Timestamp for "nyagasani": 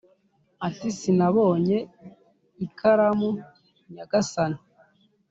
3.93-4.59